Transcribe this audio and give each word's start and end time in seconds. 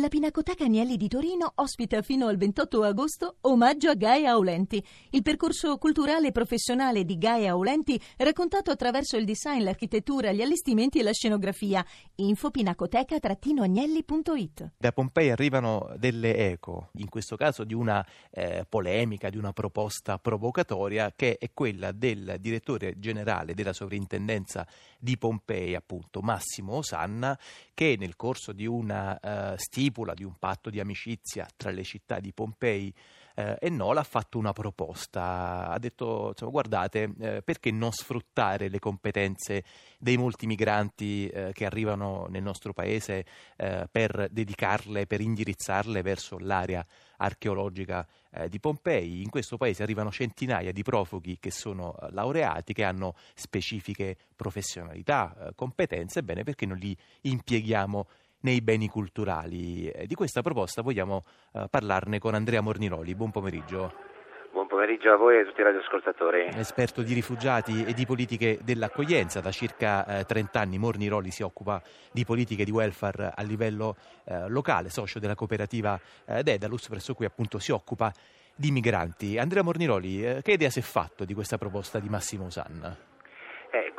La 0.00 0.08
Pinacoteca 0.08 0.64
Agnelli 0.64 0.96
di 0.96 1.08
Torino 1.08 1.52
ospita 1.56 2.00
fino 2.00 2.28
al 2.28 2.38
28 2.38 2.84
agosto 2.84 3.36
Omaggio 3.42 3.90
a 3.90 3.94
Gaia 3.94 4.30
Aulenti, 4.30 4.82
il 5.10 5.20
percorso 5.20 5.76
culturale 5.76 6.28
e 6.28 6.32
professionale 6.32 7.04
di 7.04 7.18
Gaia 7.18 7.50
Aulenti 7.50 8.00
raccontato 8.16 8.70
attraverso 8.70 9.18
il 9.18 9.26
design, 9.26 9.62
l'architettura, 9.62 10.32
gli 10.32 10.40
allestimenti 10.40 11.00
e 11.00 11.02
la 11.02 11.12
scenografia. 11.12 11.84
Info 12.14 12.50
pinacoteca-agnelli.it 12.50 14.72
Da 14.78 14.92
Pompei 14.92 15.30
arrivano 15.30 15.92
delle 15.98 16.34
eco, 16.50 16.88
in 16.94 17.10
questo 17.10 17.36
caso 17.36 17.64
di 17.64 17.74
una 17.74 18.02
eh, 18.30 18.64
polemica, 18.66 19.28
di 19.28 19.36
una 19.36 19.52
proposta 19.52 20.16
provocatoria 20.16 21.12
che 21.14 21.36
è 21.36 21.50
quella 21.52 21.92
del 21.92 22.36
direttore 22.40 22.98
generale 22.98 23.52
della 23.52 23.74
sovrintendenza 23.74 24.66
di 24.98 25.18
Pompei, 25.18 25.74
appunto 25.74 26.22
Massimo 26.22 26.76
Osanna, 26.76 27.38
che 27.74 27.96
nel 27.98 28.16
corso 28.16 28.52
di 28.52 28.64
una 28.64 29.20
uh, 29.22 29.58
stipula 29.90 30.14
di 30.14 30.22
un 30.22 30.34
patto 30.38 30.70
di 30.70 30.78
amicizia 30.78 31.46
tra 31.56 31.70
le 31.70 31.82
città 31.82 32.20
di 32.20 32.32
Pompei 32.32 32.94
eh, 33.34 33.56
e 33.58 33.68
Nola 33.70 34.00
ha 34.00 34.04
fatto 34.04 34.38
una 34.38 34.52
proposta, 34.52 35.68
ha 35.68 35.78
detto 35.78 36.28
insomma, 36.28 36.50
guardate 36.50 37.12
eh, 37.18 37.42
perché 37.42 37.70
non 37.72 37.90
sfruttare 37.90 38.68
le 38.68 38.78
competenze 38.78 39.64
dei 39.98 40.16
molti 40.16 40.46
migranti 40.46 41.28
eh, 41.28 41.50
che 41.52 41.64
arrivano 41.66 42.26
nel 42.28 42.42
nostro 42.42 42.72
paese 42.72 43.24
eh, 43.56 43.88
per 43.90 44.28
dedicarle, 44.30 45.06
per 45.06 45.20
indirizzarle 45.20 46.02
verso 46.02 46.38
l'area 46.38 46.86
archeologica 47.16 48.06
eh, 48.30 48.48
di 48.48 48.60
Pompei. 48.60 49.22
In 49.22 49.30
questo 49.30 49.56
paese 49.56 49.82
arrivano 49.82 50.10
centinaia 50.10 50.72
di 50.72 50.82
profughi 50.82 51.38
che 51.38 51.50
sono 51.50 51.96
eh, 51.96 52.12
laureati, 52.12 52.72
che 52.72 52.84
hanno 52.84 53.14
specifiche 53.34 54.16
professionalità, 54.36 55.52
competenze, 55.54 56.22
bene 56.22 56.44
perché 56.44 56.64
non 56.64 56.78
li 56.78 56.96
impieghiamo 57.22 58.06
nei 58.40 58.60
beni 58.60 58.88
culturali. 58.88 59.88
Eh, 59.88 60.06
di 60.06 60.14
questa 60.14 60.42
proposta 60.42 60.82
vogliamo 60.82 61.24
uh, 61.52 61.68
parlarne 61.68 62.18
con 62.18 62.34
Andrea 62.34 62.60
Morniroli. 62.60 63.14
Buon 63.14 63.30
pomeriggio. 63.30 64.08
Buon 64.52 64.66
pomeriggio 64.66 65.12
a 65.12 65.16
voi 65.16 65.36
e 65.36 65.40
a 65.42 65.44
tutti 65.44 65.60
i 65.60 65.64
radioascoltatori. 65.64 66.48
Esperto 66.54 67.02
di 67.02 67.14
rifugiati 67.14 67.84
e 67.84 67.94
di 67.94 68.04
politiche 68.04 68.58
dell'accoglienza, 68.62 69.40
da 69.40 69.52
circa 69.52 70.04
eh, 70.04 70.24
30 70.24 70.58
anni 70.58 70.76
Morniroli 70.76 71.30
si 71.30 71.44
occupa 71.44 71.80
di 72.10 72.24
politiche 72.24 72.64
di 72.64 72.72
welfare 72.72 73.32
a 73.32 73.42
livello 73.42 73.94
eh, 74.24 74.48
locale, 74.48 74.90
socio 74.90 75.20
della 75.20 75.36
cooperativa 75.36 75.98
eh, 76.26 76.42
Dedalus, 76.42 76.88
presso 76.88 77.14
cui 77.14 77.26
appunto 77.26 77.60
si 77.60 77.70
occupa 77.70 78.12
di 78.56 78.72
migranti. 78.72 79.38
Andrea 79.38 79.62
Morniroli, 79.62 80.26
eh, 80.26 80.42
che 80.42 80.52
idea 80.52 80.68
si 80.68 80.80
è 80.80 80.82
fatto 80.82 81.24
di 81.24 81.32
questa 81.32 81.56
proposta 81.56 82.00
di 82.00 82.08
Massimo 82.08 82.50
Sanna? 82.50 82.96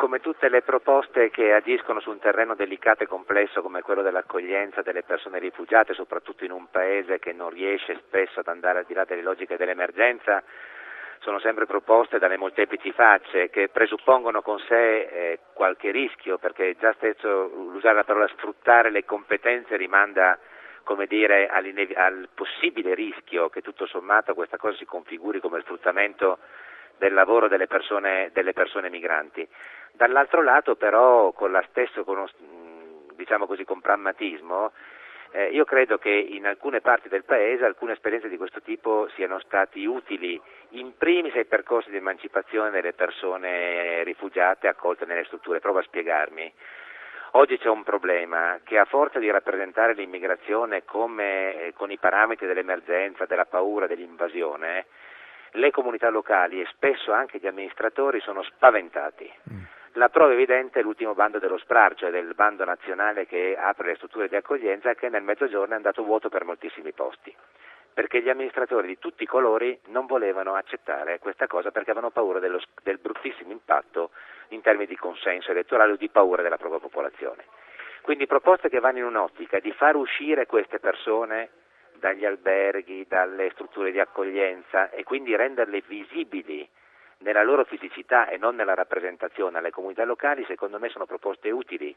Come 0.01 0.19
tutte 0.19 0.49
le 0.49 0.63
proposte 0.63 1.29
che 1.29 1.53
agiscono 1.53 1.99
su 1.99 2.09
un 2.09 2.17
terreno 2.17 2.55
delicato 2.55 3.03
e 3.03 3.05
complesso 3.05 3.61
come 3.61 3.83
quello 3.83 4.01
dell'accoglienza 4.01 4.81
delle 4.81 5.03
persone 5.03 5.37
rifugiate, 5.37 5.93
soprattutto 5.93 6.43
in 6.43 6.49
un 6.49 6.71
paese 6.71 7.19
che 7.19 7.33
non 7.33 7.51
riesce 7.51 8.01
spesso 8.07 8.39
ad 8.39 8.47
andare 8.47 8.79
al 8.79 8.85
di 8.85 8.95
là 8.95 9.05
delle 9.05 9.21
logiche 9.21 9.57
dell'emergenza, 9.57 10.41
sono 11.19 11.37
sempre 11.37 11.67
proposte 11.67 12.17
dalle 12.17 12.35
molteplici 12.35 12.91
facce 12.93 13.51
che 13.51 13.69
presuppongono 13.69 14.41
con 14.41 14.57
sé 14.61 15.01
eh, 15.01 15.39
qualche 15.53 15.91
rischio, 15.91 16.39
perché 16.39 16.75
già 16.79 16.93
stesso 16.93 17.51
usare 17.53 17.97
la 17.97 18.03
parola 18.03 18.27
sfruttare 18.29 18.89
le 18.89 19.05
competenze 19.05 19.75
rimanda 19.75 20.39
come 20.81 21.05
dire, 21.05 21.47
al 21.47 22.27
possibile 22.33 22.95
rischio 22.95 23.49
che 23.49 23.61
tutto 23.61 23.85
sommato 23.85 24.33
questa 24.33 24.57
cosa 24.57 24.75
si 24.77 24.85
configuri 24.85 25.39
come 25.39 25.61
sfruttamento 25.61 26.39
del 27.01 27.13
lavoro 27.13 27.47
delle 27.47 27.65
persone, 27.65 28.29
delle 28.31 28.53
persone 28.53 28.89
migranti. 28.89 29.47
Dall'altro 29.93 30.41
lato 30.41 30.75
però 30.75 31.31
con, 31.31 31.59
stesso, 31.69 32.03
con, 32.03 32.25
diciamo 33.15 33.45
così, 33.45 33.63
con 33.65 33.81
pragmatismo 33.81 34.71
eh, 35.33 35.45
io 35.45 35.63
credo 35.63 35.97
che 35.97 36.09
in 36.09 36.45
alcune 36.45 36.81
parti 36.81 37.07
del 37.07 37.23
Paese 37.23 37.63
alcune 37.63 37.93
esperienze 37.93 38.27
di 38.27 38.35
questo 38.35 38.61
tipo 38.61 39.07
siano 39.15 39.39
stati 39.39 39.85
utili 39.85 40.39
in 40.71 40.97
primis 40.97 41.35
ai 41.35 41.45
percorsi 41.45 41.89
di 41.89 41.97
emancipazione 41.97 42.69
delle 42.69 42.91
persone 42.91 44.03
rifugiate 44.03 44.67
accolte 44.67 45.05
nelle 45.05 45.23
strutture. 45.23 45.61
Provo 45.61 45.79
a 45.79 45.83
spiegarmi. 45.83 46.53
Oggi 47.35 47.57
c'è 47.57 47.69
un 47.69 47.83
problema 47.83 48.59
che 48.65 48.77
a 48.77 48.83
forza 48.83 49.19
di 49.19 49.31
rappresentare 49.31 49.93
l'immigrazione 49.93 50.83
come, 50.83 51.67
eh, 51.67 51.73
con 51.73 51.89
i 51.91 51.97
parametri 51.97 52.45
dell'emergenza, 52.45 53.25
della 53.25 53.45
paura, 53.45 53.87
dell'invasione, 53.87 54.87
le 55.51 55.71
comunità 55.71 56.09
locali 56.09 56.59
e 56.59 56.67
spesso 56.71 57.13
anche 57.13 57.37
gli 57.37 57.47
amministratori 57.47 58.19
sono 58.19 58.43
spaventati. 58.43 59.31
Mm. 59.49 59.60
La 59.95 60.07
prova 60.07 60.31
evidente 60.31 60.79
è 60.79 60.83
l'ultimo 60.83 61.13
bando 61.13 61.37
dello 61.37 61.57
SPRAR, 61.57 61.95
cioè 61.95 62.11
del 62.11 62.33
bando 62.33 62.63
nazionale 62.63 63.25
che 63.25 63.57
apre 63.59 63.87
le 63.87 63.95
strutture 63.95 64.29
di 64.29 64.37
accoglienza, 64.37 64.93
che 64.93 65.09
nel 65.09 65.21
mezzogiorno 65.21 65.73
è 65.73 65.75
andato 65.75 66.03
vuoto 66.03 66.29
per 66.29 66.45
moltissimi 66.45 66.93
posti, 66.93 67.35
perché 67.93 68.21
gli 68.21 68.29
amministratori 68.29 68.87
di 68.87 68.99
tutti 68.99 69.23
i 69.23 69.27
colori 69.27 69.77
non 69.87 70.05
volevano 70.05 70.55
accettare 70.55 71.19
questa 71.19 71.47
cosa 71.47 71.71
perché 71.71 71.91
avevano 71.91 72.11
paura 72.11 72.39
dello, 72.39 72.61
del 72.83 72.99
bruttissimo 72.99 73.51
impatto 73.51 74.11
in 74.49 74.61
termini 74.61 74.87
di 74.87 74.95
consenso 74.95 75.51
elettorale 75.51 75.91
o 75.91 75.97
di 75.97 76.07
paura 76.07 76.41
della 76.41 76.57
propria 76.57 76.79
popolazione. 76.79 77.43
Quindi 78.01 78.27
proposte 78.27 78.69
che 78.69 78.79
vanno 78.79 78.99
in 78.99 79.03
un'ottica 79.03 79.59
di 79.59 79.73
far 79.73 79.97
uscire 79.97 80.45
queste 80.45 80.79
persone 80.79 81.49
dagli 81.99 82.25
alberghi, 82.25 83.05
dalle 83.09 83.49
strutture 83.51 83.91
di 83.91 83.99
accoglienza 83.99 84.89
e 84.89 85.03
quindi 85.03 85.35
renderle 85.35 85.83
visibili 85.85 86.67
nella 87.21 87.43
loro 87.43 87.63
fisicità 87.63 88.27
e 88.27 88.37
non 88.37 88.55
nella 88.55 88.73
rappresentazione 88.73 89.57
alle 89.57 89.71
comunità 89.71 90.03
locali, 90.05 90.43
secondo 90.47 90.79
me 90.79 90.89
sono 90.89 91.05
proposte 91.05 91.49
utili. 91.51 91.95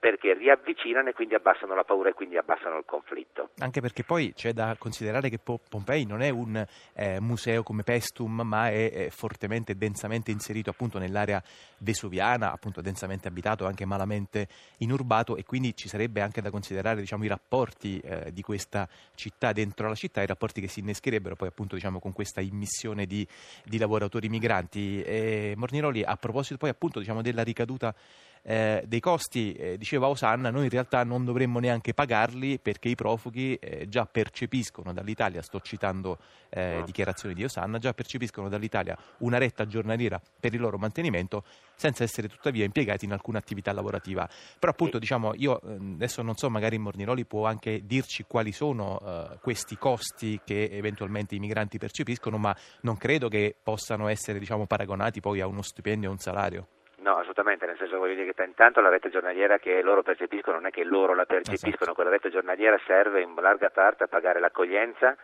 Perché 0.00 0.34
riavvicinano 0.34 1.08
e 1.08 1.12
quindi 1.12 1.34
abbassano 1.34 1.74
la 1.74 1.82
paura 1.82 2.10
e 2.10 2.12
quindi 2.12 2.36
abbassano 2.36 2.78
il 2.78 2.84
conflitto. 2.86 3.50
Anche 3.58 3.80
perché 3.80 4.04
poi 4.04 4.32
c'è 4.32 4.52
da 4.52 4.76
considerare 4.78 5.28
che 5.28 5.38
Pompei 5.38 6.04
non 6.04 6.22
è 6.22 6.28
un 6.28 6.64
eh, 6.94 7.20
museo 7.20 7.62
come 7.64 7.82
Pestum, 7.82 8.42
ma 8.42 8.68
è, 8.68 8.92
è 8.92 9.10
fortemente 9.10 9.72
e 9.72 9.74
densamente 9.74 10.30
inserito 10.30 10.70
appunto 10.70 10.98
nell'area 10.98 11.42
vesuviana, 11.78 12.52
appunto 12.52 12.80
densamente 12.80 13.28
abitato, 13.28 13.66
anche 13.66 13.84
malamente 13.84 14.48
inurbato 14.78 15.36
e 15.36 15.44
quindi 15.44 15.74
ci 15.74 15.88
sarebbe 15.88 16.20
anche 16.20 16.40
da 16.40 16.50
considerare 16.50 17.00
diciamo, 17.00 17.24
i 17.24 17.28
rapporti 17.28 17.98
eh, 17.98 18.32
di 18.32 18.42
questa 18.42 18.88
città 19.14 19.52
dentro 19.52 19.88
la 19.88 19.94
città, 19.94 20.22
i 20.22 20.26
rapporti 20.26 20.60
che 20.60 20.68
si 20.68 20.80
innescherebbero 20.80 21.34
poi 21.34 21.48
appunto 21.48 21.74
diciamo, 21.74 21.98
con 21.98 22.12
questa 22.12 22.40
immissione 22.40 23.06
di, 23.06 23.26
di 23.64 23.78
lavoratori 23.78 24.28
migranti. 24.28 25.02
E 25.02 25.54
Morniroli 25.56 26.02
a 26.04 26.16
proposito 26.16 26.56
poi 26.56 26.70
appunto 26.70 26.98
diciamo, 27.00 27.22
della 27.22 27.42
ricaduta 27.42 27.94
eh, 28.42 28.82
dei 28.86 29.00
costi, 29.00 29.52
eh, 29.52 29.76
diceva 29.78 30.08
Osanna, 30.08 30.50
noi 30.50 30.64
in 30.64 30.70
realtà 30.70 31.04
non 31.04 31.24
dovremmo 31.24 31.58
neanche 31.58 31.94
pagarli 31.94 32.58
perché 32.58 32.88
i 32.88 32.94
profughi 32.94 33.56
eh, 33.56 33.88
già 33.88 34.06
percepiscono 34.06 34.92
dall'Italia, 34.92 35.42
sto 35.42 35.60
citando 35.60 36.18
eh, 36.48 36.82
dichiarazioni 36.84 37.34
di 37.34 37.44
Osanna, 37.44 37.78
già 37.78 37.92
percepiscono 37.92 38.48
dall'Italia 38.48 38.96
una 39.18 39.38
retta 39.38 39.66
giornaliera 39.66 40.20
per 40.40 40.54
il 40.54 40.60
loro 40.60 40.78
mantenimento 40.78 41.44
senza 41.74 42.02
essere 42.02 42.28
tuttavia 42.28 42.64
impiegati 42.64 43.04
in 43.04 43.12
alcuna 43.12 43.38
attività 43.38 43.72
lavorativa. 43.72 44.28
Però 44.58 44.72
appunto 44.72 44.98
diciamo, 44.98 45.32
io 45.34 45.60
ehm, 45.60 45.94
adesso 45.94 46.22
non 46.22 46.34
so, 46.36 46.50
magari 46.50 46.76
Morniroli 46.78 47.24
può 47.24 47.46
anche 47.46 47.82
dirci 47.84 48.24
quali 48.26 48.52
sono 48.52 48.98
uh, 49.00 49.38
questi 49.40 49.76
costi 49.76 50.40
che 50.44 50.68
eventualmente 50.72 51.34
i 51.34 51.38
migranti 51.38 51.78
percepiscono, 51.78 52.36
ma 52.36 52.54
non 52.82 52.96
credo 52.96 53.28
che 53.28 53.54
possano 53.62 54.08
essere 54.08 54.38
diciamo, 54.38 54.66
paragonati 54.66 55.20
poi 55.20 55.40
a 55.40 55.46
uno 55.46 55.62
stipendio 55.62 56.08
o 56.08 56.12
un 56.12 56.18
salario. 56.18 56.66
No, 57.08 57.16
assolutamente, 57.16 57.64
nel 57.64 57.78
senso 57.78 57.96
voglio 57.96 58.12
dire 58.12 58.34
che 58.34 58.44
intanto 58.44 58.82
la 58.82 58.90
rete 58.90 59.08
giornaliera 59.08 59.56
che 59.56 59.80
loro 59.80 60.02
percepiscono 60.02 60.58
non 60.58 60.66
è 60.66 60.70
che 60.70 60.84
loro 60.84 61.14
la 61.14 61.24
percepiscono, 61.24 61.72
esatto. 61.72 61.94
quella 61.94 62.10
rete 62.10 62.28
giornaliera 62.28 62.78
serve 62.84 63.22
in 63.22 63.34
larga 63.34 63.70
parte 63.70 64.04
a 64.04 64.08
pagare 64.08 64.40
l'accoglienza 64.40 65.16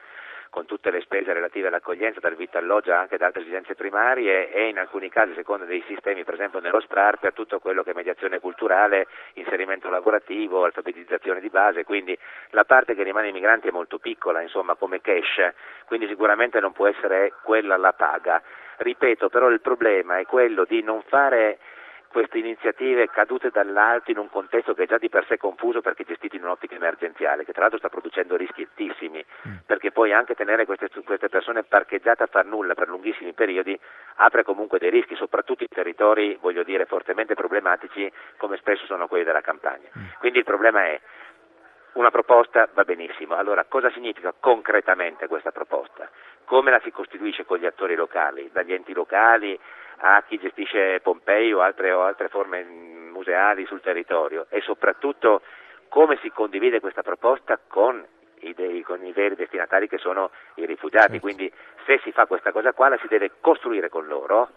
con 0.49 0.65
tutte 0.65 0.91
le 0.91 1.03
spese 1.03 1.35
relative 1.35 1.67
all'accoglienza, 1.67 2.21
dal 2.21 2.37
vitto 2.37 2.57
alloggio 2.57 2.95
anche 2.95 3.19
da 3.19 3.27
altre 3.27 3.43
esigenze 3.43 3.75
primarie 3.75 4.51
e 4.51 4.69
in 4.69 4.79
alcuni 4.79 5.11
casi, 5.11 5.35
secondo 5.35 5.67
dei 5.67 5.85
sistemi, 5.87 6.25
per 6.25 6.35
esempio 6.35 6.61
nello 6.61 6.81
SPRAR, 6.81 7.19
per 7.19 7.35
tutto 7.35 7.59
quello 7.59 7.83
che 7.83 7.91
è 7.91 7.95
mediazione 7.95 8.41
culturale, 8.41 9.07
inserimento 9.35 9.91
lavorativo, 9.91 10.65
alfabetizzazione 10.65 11.41
di 11.41 11.51
base, 11.51 11.85
quindi 11.85 12.17
la 12.51 12.65
parte 12.65 12.95
che 12.95 13.03
rimane 13.03 13.27
ai 13.27 13.33
migranti 13.33 13.69
è 13.69 13.73
molto 13.73 13.99
piccola, 13.99 14.41
insomma, 14.41 14.75
come 14.75 15.03
cash, 15.03 15.53
quindi 15.85 16.07
sicuramente 16.07 16.61
non 16.61 16.73
può 16.73 16.87
essere 16.87 17.35
quella 17.43 17.77
la 17.77 17.93
paga. 17.93 18.41
Ripeto, 18.77 19.29
però 19.29 19.51
il 19.51 19.61
problema 19.61 20.19
è 20.19 20.25
quello 20.25 20.65
di 20.65 20.83
non 20.83 21.03
fare 21.03 21.59
queste 22.15 22.39
iniziative 22.39 23.09
cadute 23.09 23.51
dall'alto 23.51 24.13
in 24.13 24.19
un 24.19 24.31
contesto 24.31 24.73
che 24.73 24.85
è 24.85 24.87
già 24.87 24.99
di 24.99 25.09
per 25.09 25.27
sé 25.27 25.37
confuso 25.37 25.81
perché 25.81 26.05
gestito 26.05 26.37
in 26.37 26.45
un'ottica 26.45 26.77
emergenziale, 26.77 27.45
che 27.45 27.51
tra 27.51 27.63
l'altro 27.63 27.81
sta 27.81 27.89
producendo 27.89 28.37
rischi 28.37 28.63
altissimi, 28.63 29.19
mm. 29.49 29.57
perché 29.67 29.91
poi 29.91 30.13
anche 30.13 30.37
tenere 30.37 30.65
queste, 30.65 30.89
queste, 31.05 31.29
persone 31.29 31.65
parcheggiate 31.65 32.23
a 32.23 32.27
far 32.27 32.45
nulla 32.45 32.75
per 32.75 32.87
lunghissimi 32.87 33.33
periodi 33.33 33.77
apre 34.19 34.45
comunque 34.45 34.79
dei 34.79 34.91
rischi, 34.91 35.17
soprattutto 35.17 35.65
in 35.65 35.69
territori, 35.75 36.39
voglio 36.41 36.63
dire, 36.63 36.87
fortemente 36.87 37.35
problematici 37.35 38.09
come 38.37 38.59
spesso 38.59 38.87
sono 38.87 39.09
quelli 39.09 39.25
della 39.25 39.41
campagna. 39.41 39.89
Mm. 39.99 40.05
Quindi 40.21 40.39
il 40.39 40.45
problema 40.45 40.85
è 40.85 41.01
una 41.95 42.11
proposta 42.11 42.69
va 42.73 42.85
benissimo, 42.85 43.35
allora 43.35 43.65
cosa 43.65 43.91
significa 43.91 44.35
concretamente 44.39 45.27
questa 45.27 45.53
proposta? 45.53 46.09
Come 46.45 46.71
la 46.71 46.81
si 46.83 46.91
costituisce 46.91 47.45
con 47.45 47.59
gli 47.59 47.67
attori 47.67 47.95
locali, 47.95 48.51
dagli 48.53 48.73
enti 48.73 48.93
locali 48.93 49.59
a 49.99 50.23
chi 50.27 50.39
gestisce 50.39 51.01
Pompei 51.01 51.53
o 51.53 51.61
altre, 51.61 51.93
o 51.93 52.03
altre 52.03 52.29
forme 52.29 52.65
museali 52.65 53.65
sul 53.67 53.81
territorio 53.81 54.47
e 54.49 54.61
soprattutto 54.61 55.43
come 55.89 56.19
si 56.21 56.31
condivide 56.31 56.81
questa 56.81 57.03
proposta 57.03 57.59
con 57.67 58.05
i 58.41 58.53
veri 59.13 59.37
destinatari 59.37 59.89
che 59.89 59.99
sono 59.99 60.31
i 60.57 60.67
rifugiati. 60.67 61.13
Certo. 61.13 61.21
Quindi 61.21 61.51
se 61.87 62.01
si 62.03 62.13
fa 62.13 62.27
questa 62.27 62.53
cosa 62.53 62.73
qua 62.73 62.89
la 62.89 62.99
si 62.99 63.07
deve 63.07 63.31
costruire 63.41 63.89
con 63.89 64.07
loro, 64.07 64.51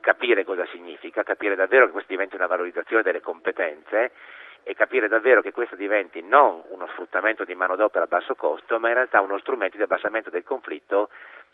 capire 0.00 0.44
cosa 0.44 0.66
significa, 0.66 1.22
capire 1.22 1.54
davvero 1.54 1.86
che 1.86 1.92
questo 1.92 2.10
diventi 2.10 2.34
una 2.34 2.48
valorizzazione 2.48 3.02
delle 3.02 3.20
competenze 3.20 4.10
e 4.64 4.74
capire 4.74 5.08
davvero 5.08 5.42
che 5.42 5.52
questo 5.52 5.76
diventi 5.76 6.22
non 6.22 6.62
uno 6.68 6.86
sfruttamento 6.88 7.44
di 7.44 7.54
manodopera 7.54 8.04
a 8.04 8.08
basso 8.08 8.34
costo, 8.34 8.78
ma 8.78 8.88
in 8.88 8.94
realtà 8.94 9.20
uno 9.20 9.38
strumento 9.38 9.76
di 9.76 9.82
abbassamento 9.82 10.30
del 10.30 10.44
conflitto 10.44 11.08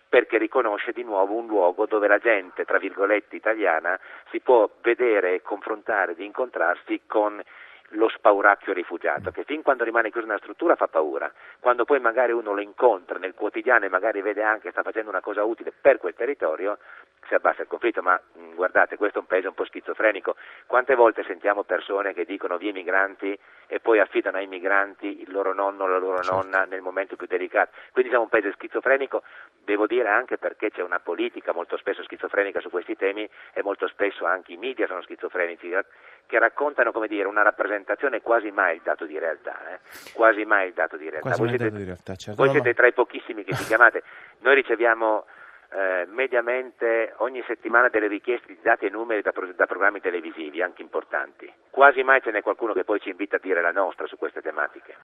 perché 0.08 0.38
riconosce 0.38 0.92
di 0.92 1.02
nuovo 1.02 1.34
un 1.34 1.46
luogo 1.46 1.86
dove 1.86 2.08
la 2.08 2.18
gente, 2.18 2.64
tra 2.64 2.78
virgolette, 2.78 3.36
italiana 3.36 3.98
si 4.30 4.40
può 4.40 4.68
vedere 4.80 5.42
confrontare, 5.42 6.14
di 6.14 6.24
incontrarsi 6.24 7.02
con 7.06 7.42
lo 7.92 8.08
spauracchio 8.08 8.72
rifugiato, 8.72 9.30
che 9.30 9.44
fin 9.44 9.62
quando 9.62 9.84
rimane 9.84 10.10
chiuso 10.10 10.26
nella 10.26 10.38
struttura 10.38 10.76
fa 10.76 10.88
paura, 10.88 11.32
quando 11.60 11.84
poi 11.84 12.00
magari 12.00 12.32
uno 12.32 12.52
lo 12.52 12.60
incontra 12.60 13.18
nel 13.18 13.34
quotidiano 13.34 13.86
e 13.86 13.88
magari 13.88 14.20
vede 14.20 14.42
anche 14.42 14.68
che 14.68 14.70
sta 14.70 14.82
facendo 14.82 15.10
una 15.10 15.20
cosa 15.20 15.44
utile 15.44 15.72
per 15.72 15.98
quel 15.98 16.14
territorio, 16.14 16.78
si 17.26 17.34
abbassa 17.34 17.62
il 17.62 17.68
conflitto, 17.68 18.02
ma 18.02 18.20
mh, 18.20 18.40
mm, 18.40 18.54
guardate, 18.54 18.96
questo 18.96 19.18
è 19.18 19.20
un 19.20 19.26
paese 19.26 19.48
un 19.48 19.54
po' 19.54 19.64
schizofrenico. 19.64 20.36
Quante 20.66 20.94
volte 20.94 21.22
sentiamo 21.24 21.62
persone 21.62 22.12
che 22.14 22.24
dicono 22.24 22.56
via 22.56 22.70
i 22.70 22.72
migranti 22.72 23.38
e 23.66 23.80
poi 23.80 24.00
affidano 24.00 24.38
ai 24.38 24.46
migranti 24.46 25.22
il 25.22 25.30
loro 25.30 25.52
nonno 25.52 25.84
o 25.84 25.86
la 25.86 25.98
loro 25.98 26.22
certo. 26.22 26.34
nonna 26.34 26.64
nel 26.64 26.80
momento 26.80 27.16
più 27.16 27.26
delicato? 27.26 27.72
Quindi 27.92 28.10
siamo 28.10 28.24
un 28.24 28.30
paese 28.30 28.52
schizofrenico, 28.52 29.22
devo 29.62 29.86
dire 29.86 30.08
anche 30.08 30.38
perché 30.38 30.70
c'è 30.70 30.82
una 30.82 31.00
politica 31.00 31.52
molto 31.52 31.76
spesso 31.76 32.02
schizofrenica 32.02 32.60
su 32.60 32.70
questi 32.70 32.96
temi 32.96 33.28
e 33.52 33.62
molto 33.62 33.86
spesso 33.88 34.24
anche 34.24 34.52
i 34.52 34.56
media 34.56 34.86
sono 34.86 35.02
schizofrenici, 35.02 35.74
che 36.28 36.38
raccontano 36.38 36.92
come 36.92 37.08
dire, 37.08 37.26
una 37.26 37.42
rappresentazione 37.42 38.20
quasi 38.20 38.50
mai 38.50 38.76
il 38.76 38.82
dato 38.84 39.06
di 39.06 39.18
realtà. 39.18 39.56
Eh? 39.72 39.78
Quasi 40.12 40.44
mai 40.44 40.68
il 40.68 40.74
dato 40.74 40.98
di 40.98 41.08
realtà. 41.08 41.34
Voi 41.36 41.48
siete, 41.48 41.70
di 41.70 41.84
realtà 41.84 42.14
certo. 42.14 42.42
voi 42.42 42.52
siete 42.52 42.74
tra 42.74 42.86
i 42.86 42.92
pochissimi 42.92 43.42
che 43.44 43.54
ci 43.54 43.64
chiamate. 43.66 44.02
Noi 44.40 44.54
riceviamo 44.54 45.24
eh, 45.70 46.06
mediamente 46.10 47.14
ogni 47.18 47.42
settimana 47.46 47.88
delle 47.88 48.08
richieste 48.08 48.46
di 48.46 48.58
dati 48.62 48.86
e 48.86 48.90
numeri 48.90 49.22
da, 49.22 49.32
da, 49.54 49.66
programmi 49.66 50.00
televisivi, 50.00 50.62
anche 50.62 50.82
importanti. 50.82 51.50
Quasi 51.70 52.02
mai 52.02 52.20
ce 52.20 52.30
n'è 52.30 52.42
qualcuno 52.42 52.74
che 52.74 52.84
poi 52.84 53.00
ci 53.00 53.08
invita 53.08 53.36
a 53.36 53.40
dire 53.42 53.62
la 53.62 53.72
nostra 53.72 54.06
su 54.06 54.16
queste 54.18 54.42
tematiche. 54.42 54.96